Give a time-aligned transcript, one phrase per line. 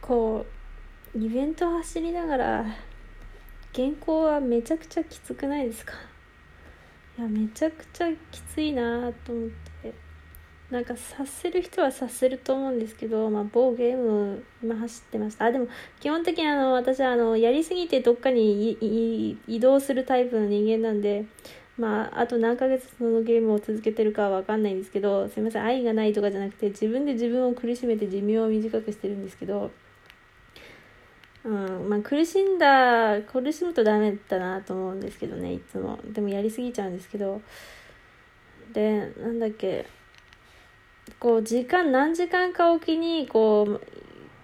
[0.00, 0.46] こ
[1.14, 2.64] うイベント走りながら
[3.74, 5.94] 原稿はめちゃくちゃきつくないですか？
[7.18, 9.48] いやめちゃくちゃきついなと思っ
[9.82, 10.10] て。
[10.70, 15.46] なんか察せる人は察せると思うんですけど、まあ、某ゲーム今走ってました。
[15.46, 15.66] あでも
[15.98, 21.26] 基本的にあの私はあのやりすぎてどっかに移動するタイプの人間なんで
[21.76, 29.70] まあ、あと何ヶ月そのゲームを続けてるかは分かんないんですけどすいません愛がないとかじゃなくて自分で自分を苦しめて寿命を短くしてるんですけど、
[31.44, 37.40] うんまあ、苦しんだ苦しむとダメだなと思うんですけどねいつもでもやりすぎちゃうんですけど
[38.74, 39.86] でなんだっけ
[41.18, 43.86] こう時間何時間かおきにこう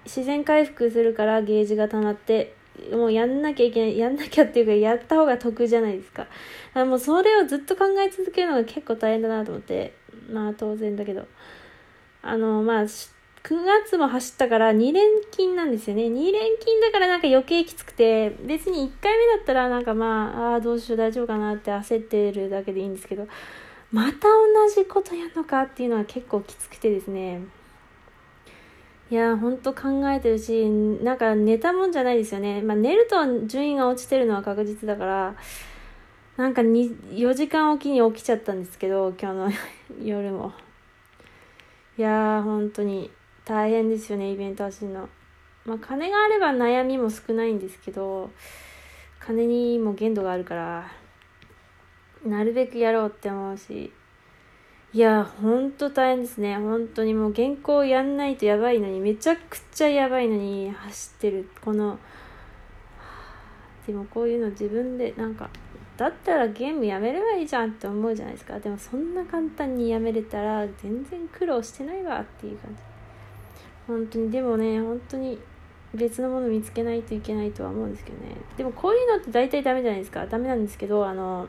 [0.05, 2.55] 自然回復するからゲージが溜まって
[2.93, 6.27] もうやんなきゃいけない、やんなきゃっていうか、やった方が得じゃないですか。
[6.75, 9.95] あもうそれをずっと考え続けるのが結構大変だなと思って、
[10.31, 11.27] まあ当然だけど。
[12.23, 12.85] あの、まあ、
[13.47, 16.03] 9月も走ったから2連勤なんですよね。
[16.07, 23.29] 2連勤だからなんか余計きつくて、別に1回目だったらなんかまあ、ああ、どうしよう大丈夫かなって焦ってるだけでいいんですけど、
[23.93, 27.41] また同じことやるのかっていうのは結構きつくてですね。
[29.09, 35.37] いやほんと考えてるしなんか寝たもんじゃないですよね、まあ、寝ると順位が落ちてるのは確実だから
[36.37, 39.53] なんか4時間おきに起きちゃったんですけど今日の
[40.03, 40.53] 夜も
[41.97, 43.13] いやー本当に
[43.47, 45.09] 大変ですよねイベント走るの
[45.65, 48.31] まあ金があれば悩みも少ないんですけど
[49.19, 50.91] 金にも限度があるから
[52.27, 53.93] なるべくやろうって思うし
[54.97, 56.57] いや、ほんと大変ですね。
[56.57, 61.51] 本当にもう原稿やんないとやばいのに、めちゃくちゃやばいのに走ってる。
[61.61, 61.99] この、
[63.87, 65.51] でもこういうの自分でなんか、
[65.99, 68.59] だったらゲームやめればいいじゃんって思うじゃないですか。
[68.59, 72.96] でもそんな簡単にやめれたら全然苦労してないわっていう感じ。
[73.87, 75.39] 本当に、でもね、本当に
[75.95, 78.37] 別のもの見つけないといけないとは思うんですけどね。
[78.57, 80.27] でもこういうのって大体ダメじゃないですか。
[80.27, 81.49] ダメなんですけど、あの、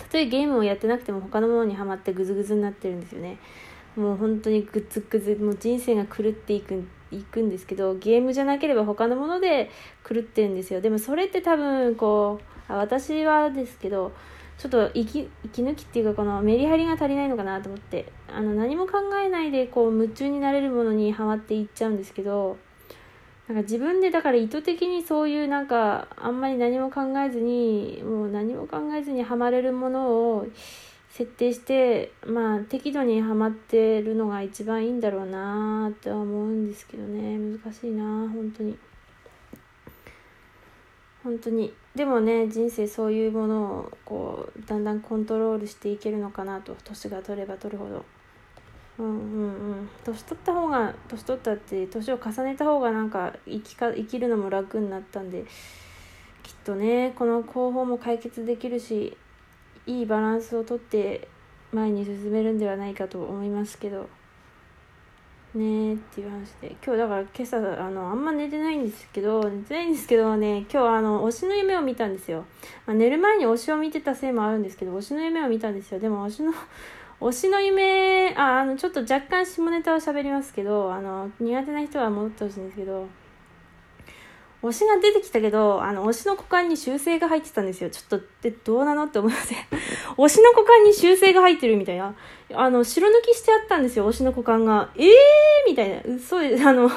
[0.00, 3.38] たとえゲームをやってなくても他のものにはまってグズグズになってるんですよね
[3.96, 9.68] もう本当にグツグズもう人生が狂っていくいくんですけどゲームじゃなければ他のもので
[10.08, 14.12] 狂ってるんですよでもそれって多分こう私はですけど
[14.60, 22.58] ちょっと息息抜きっていうかこのメリハリが足りないのかなと思ってあの何も考えないでこう夢中になれるものにはまっていっちゃうんですけど
[23.48, 30.46] なんか自分でだから意図的にそういうなんかあんまり何も考えずにもう何も考えずにはまれるものを
[31.08, 37.38] 設定してまあ適度にはまってるのが一番いいんだろうなって思うんですけどね。
[37.38, 38.76] 難しいな本当に。
[41.22, 41.72] 本当に。
[41.94, 46.76] でもね人生そういうものをこうだんだんコントロールしていけるのかなと。
[46.84, 48.04] 年が取れば取るほど。
[48.98, 49.88] うんうんうん。
[50.04, 55.44] 年取った方が年取ったって年を重ねた方がなんか生きか生きるのも楽になったんで
[56.42, 59.16] きっとねこの後方も解決できるし
[59.86, 61.28] いいバランスをとって
[61.72, 64.19] 前に進めるんではないかと思いますけど。
[65.54, 66.76] ねっていう話で。
[66.84, 72.44] 今日だから今朝あのあんま寝てないんですけど寝てないんですけどね今日あの推しの夢を見たんですよ、
[72.86, 76.00] まあ、寝る前に推しを見てたせいもあるんですけど推しの夢を見たんですよ。
[76.00, 76.52] でも推しの
[77.20, 83.06] 推しの夢ああのちょっと若干下ネタを喋りますけどあの苦手な人は戻ってほしいんですけど
[84.62, 87.90] 推しが出てきたけどあの推しの股間に修正が入ってたんですよ。
[87.90, 89.04] ちょっとでどうなの？
[89.04, 89.58] って思いません。
[90.18, 92.14] 推しの股間に修正が入ってるみたいな。
[92.52, 94.08] あの白抜きしてあったんですよ。
[94.08, 94.90] 推しの股間が。
[94.96, 96.18] ええー、みたいな。
[96.18, 96.90] そうあの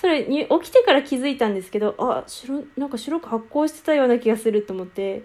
[0.00, 5.22] それに起きてから気づいたんですけどあ白なんか白く発光してたような気がすると思って。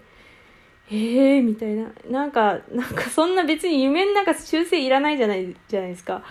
[0.92, 1.44] えー？
[1.44, 1.92] みたいな。
[2.10, 6.22] なんか、なんかそんな別に夢の中修正いらないじゃない、じゃないですか。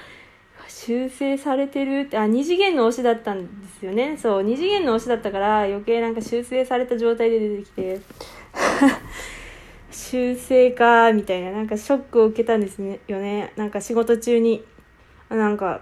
[0.71, 4.17] 修正されてるって、あ、二次元の推しだったんですよね。
[4.17, 8.01] そう、二次元の推しだったから余計なんか修正された状態で出てきて、
[9.91, 13.53] 修正かみたいな、なんかショックを受けたんですねよね。
[13.57, 14.65] なんか仕事中に。
[15.29, 15.81] なんか、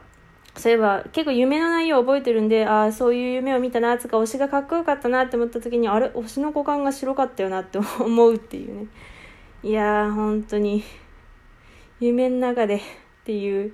[0.57, 6.07] そういえば結構夢の内容を覚えてるんでああそういう夢を見たなとか推しがかっこよかったなって思った時にあれ？
[6.09, 8.87] 推しの股間が白かったよなって思うっていうね
[9.63, 10.83] いやー本当に
[12.01, 12.81] 夢の中でっ
[13.25, 13.73] ていう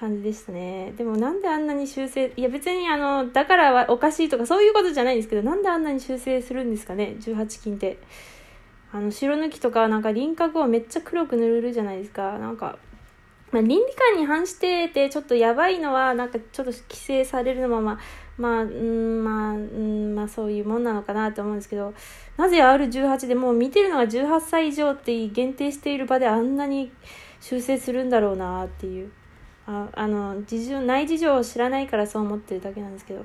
[0.00, 0.94] 感じでしたね。
[0.96, 7.98] でもなんであんなに修正いや別にあのだからはおかしいとかそういうことじゃないんですけどなんであんなに修正するんですかね？18金って。
[8.92, 12.38] あの白抜きとかなんか輪郭をめっちゃ黒く塗るじゃないですか。
[12.38, 12.78] なんか
[13.52, 17.98] まあ、倫理観に反しててちょっとやばいのはなんかちょっと規制されるのもまあ
[18.38, 21.92] まあ、うん、まあ、うん、まあそういうもんなのかなと思うんですけど
[22.36, 26.92] なぜ R18 でもう見てるのが18歳以上って限定している場であんなに
[27.40, 29.10] 修正するんだろうなっていう。
[29.72, 33.20] ああの事情内事情を知らないからそう思ってるだけなんですけど。
[33.20, 33.22] っ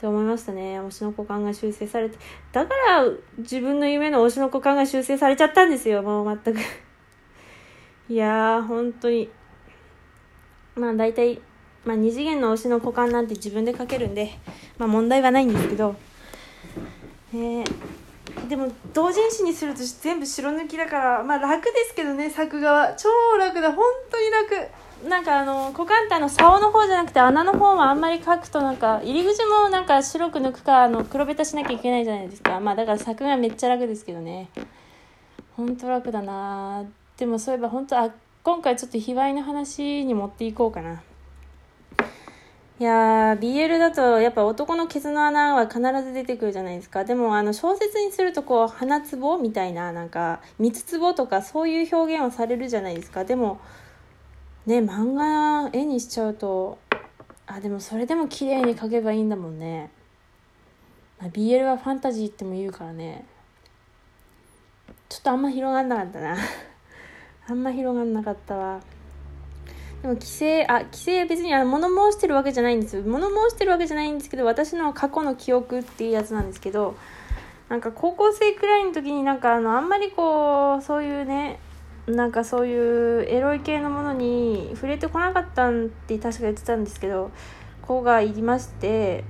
[0.00, 0.80] て思いましたね。
[0.80, 2.16] 推しの股間が修正されて。
[2.52, 3.04] だから
[3.38, 6.02] 自分の夢の推しの股間が修正されちゃったんですよ。
[6.02, 6.60] もう全く。
[8.08, 9.28] いやー本当に。
[10.76, 11.40] まあ大体
[11.84, 14.30] まあ、2次元の推しの股間なんて自分で書けるんで、
[14.78, 15.94] まあ、問題はないんですけど、
[17.34, 17.64] えー、
[18.48, 22.94] でも同人誌にすると全部白抜きだからまあ楽ですけどね作画は。
[22.94, 23.72] 超楽だ。
[23.72, 24.83] 本当に楽。
[25.08, 32.58] なんかあの股間ってあの竿の方じゃなくて穴の方はあんまり書くとなんか入り口もなんか白く抜くかあの黒ベタしなきゃいけないじゃないですか。
[32.60, 34.48] まあだから作画めっちゃ楽ですけどね
[35.56, 36.84] 本当楽だな
[37.16, 38.10] でもそういえば本当あ
[38.42, 41.02] 今回ちょっと卑猥な話に持っていこうかな。
[42.80, 47.04] いやー BL だとやっぱ男のケツの穴は必ず出てくるじゃないですか。
[47.04, 53.24] でもあの小説にするとこう花壺みたいななんか三つ壺とかそういう表現をされるじゃないですか。
[53.24, 53.60] でも
[54.66, 56.78] ね漫画絵にしちゃうと
[57.46, 59.90] あでもそれでも綺麗に描けばいいんだもんね、
[61.20, 63.26] まあ、BL はファンタジーっても言うからね。
[65.08, 66.36] ちょっとあんま広がんなかったな。
[67.46, 68.80] あんま広がんなかったわ。
[70.02, 73.02] でも規制、あ、規制別にあの物申してるわけじゃないんですよ。
[73.02, 76.96] 物申してるわけじゃないんですけど、私の過去の記憶っていうやつなんですけど、
[77.68, 81.60] なんか高校生くらいの時になんかあの、あんまりこう、そういうね、
[82.06, 87.30] なんかそういうエロい系のものに触れてこなかったんって確か言ってたんですけど、
[87.80, 89.24] 子がいまして、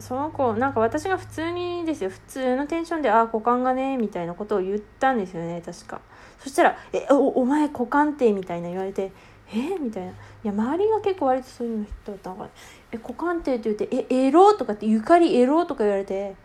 [0.00, 6.00] その子、なんか私が普通にですよ、普通のテンションで、ああ、股間がね、みたいなことを言ったんですよね、確か。
[6.38, 9.12] そしたら、え、お、お前股間って、みたいな言われて、
[9.52, 10.10] えみたいな。
[10.10, 12.48] いや、周りが結構割とそういうの人だったのか
[12.92, 16.36] え、股関係って言って、え、エロとかって、ゆかりエロとか言われて、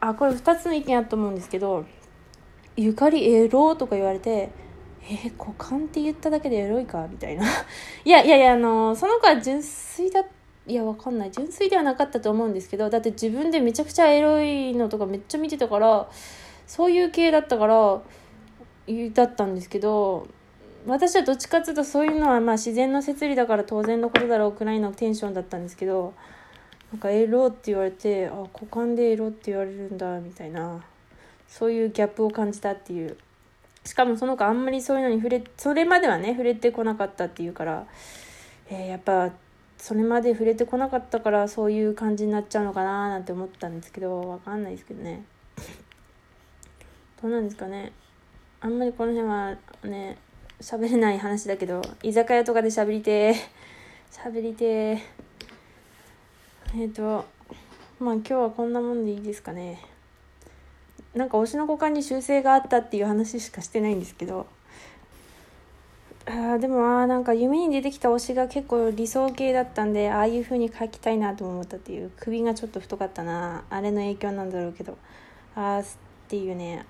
[0.00, 1.84] あ、これ2つの意見あると思うんですけど、
[2.76, 4.50] ゆかりエロとか言われて、
[5.02, 7.06] え股間って言っただけでエロいか？
[7.10, 7.44] みたいな。
[8.04, 10.24] いやいやいや、あのその子は純粋だ
[10.66, 11.30] いや、わかんない。
[11.30, 16.08] 純粋ではなかったと思うんですけど、だって自分でめちゃくちゃエロいのとかめっちゃ見てたから、
[16.66, 18.00] そういう系だったから、
[19.14, 20.26] だったんですけど、
[20.86, 26.14] 私はどっちかっていうとそういうのはまあ自然の摂理だから当然のことだろうくらいのテンションだったんですけど
[26.90, 30.82] なんかエロって言われてあ股間でエロって言われるんだみたいな
[31.50, 33.18] そういうギャップを感じたっていう。
[33.84, 37.86] しかもその子あんまりそういうのに触れそれまではね触れてこなかったっていうから、
[38.68, 39.32] えー、やっぱ
[39.78, 45.24] それまで触れてこなかったからそういう感じになっちゃうのかななんて思ったんですけどわかんないですけどね。
[47.20, 47.92] どうなんですかね。
[48.60, 50.18] あんまりこの辺はね
[50.60, 53.34] 喋れない話だけど居酒屋とかで喋りて
[54.12, 57.24] 喋りてえっ、ー、と
[57.98, 59.82] まあ今日はこんなもんでいいですかね。
[61.14, 64.46] なんか推しの股間に修正があったっていう話しかしてないんですけど。
[66.26, 73.64] あでもあなんか夢に出てきた推しが結構理想系だったんでああいう風に描きたいなと思ったっていう首がちょっと太かったな。
[73.70, 74.96] あれの影響なんだろうけど。
[75.56, 75.84] ああっ
[76.28, 76.84] ていうね。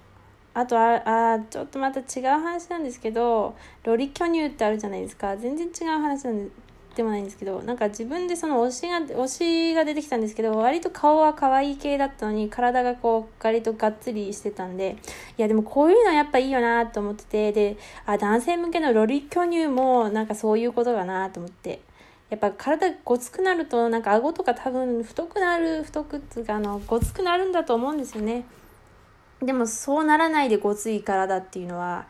[0.53, 1.01] あとあ
[1.35, 5.37] あちょっとまた違う話なんですけどロリ巨乳ってあるじゃないですか。
[5.37, 6.51] 全然違う話なんで
[6.95, 14.97] でもないんですけどなんか自分でその推しが推しが出てきたんですけど割と顔は可愛い系だったのに体がこう割とがっつりしてたんで
[15.39, 17.77] いやでもこういうのやっぱいいよなと思っててで
[18.07, 21.81] あ男性向けのロリ巨乳もなんかそういうことかなと思って
[22.29, 28.45] やっぱ体ごつくなるとなんか顎とか多分太くなる太くっつうかあのごつくなるんだと思うんですよね。
[29.43, 32.07] でもそうならないでごつい体っていうのは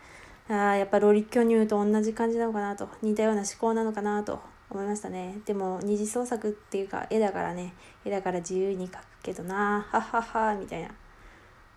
[0.48, 4.40] あやっぱロリ巨乳と同じ感じなのかなと似たような思考なのかなと
[4.70, 5.38] 思いましたね。
[5.44, 7.74] でも二次創作っていうか絵だからね。
[8.04, 9.86] 絵だから自由に描くけどな。
[9.90, 10.88] はははみたいな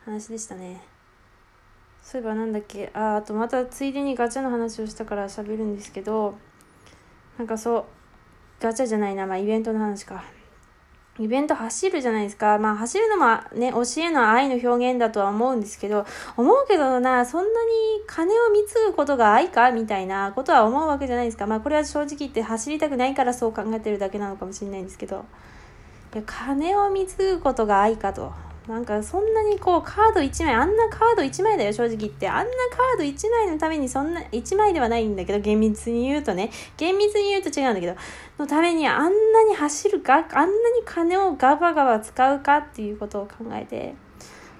[0.05, 0.81] 話でしたね。
[2.01, 2.91] そういえばなんだっけ。
[2.93, 6.37] ああとまたついでにガチャの話をしたから喋るんですけど
[7.37, 7.85] なんかそう
[8.59, 9.25] ガチャじゃないな。
[9.25, 10.23] まあイベントの話か。
[11.19, 12.57] イベント走るじゃないですか。
[12.57, 17.51] まあ走るのもね、教えの愛の表現だとは思うんですけど、思うけどな、そんなに
[18.07, 21.45] 金を貢ぐことが愛かみたいなことは思うわけじゃないですか。
[21.45, 25.25] まあこれは正直言って走りたくないからそう考えてるだけなのかもしれないんですけど、
[26.15, 28.33] いや、金を貢ぐことが愛かと。
[28.67, 32.29] なんかそんなにこうカード1枚あんなカード1枚だよ正直言って。
[32.29, 36.49] あんなカード1枚のためにそんな1枚ではないんだけど厳密に言うとね。
[36.77, 37.95] 厳密に言うと違うんだけど
[38.39, 39.09] のためにあんな
[39.49, 40.13] に走るか？
[40.15, 40.51] あんなに
[40.85, 43.95] 金をガバガバ使うかっていうことを考えて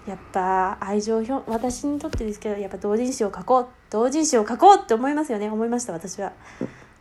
[0.06, 3.68] やっぱ愛情表私にとってですけどやっぱ同人誌を書こう。
[3.90, 5.50] 同人誌を書こうって思いますよね。
[5.50, 6.34] 思いました私は。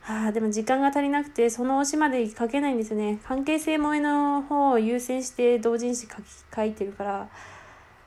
[0.07, 3.19] あ、でも時間が足りなくてその推しまで書けないんですよね。
[3.25, 7.29] 関係性萌えの方を優先して同人誌書き書いてるから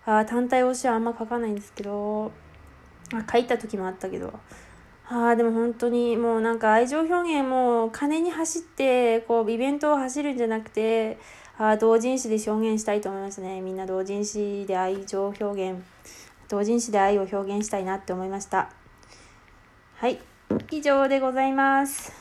[0.04, 2.32] あ単体推しはあんま書かないんですけど
[3.14, 4.38] あ書いた時もあったけど。
[5.08, 11.18] あでも本当にもうなんか愛情表現も金に走ってこうイベントを走るんじゃなくて
[11.58, 13.60] あ同人誌で表現したいと思いますね。
[13.60, 15.80] みんな同人誌で愛情表現
[16.48, 18.70] 同人誌で愛を表現したいなって思いました。
[19.94, 20.18] はい。
[20.70, 22.12] 以上でございます。